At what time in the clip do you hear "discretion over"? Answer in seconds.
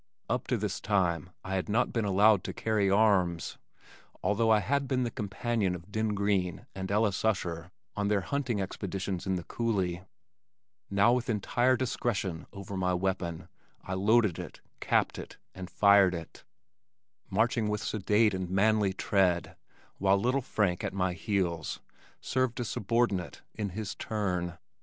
11.77-12.75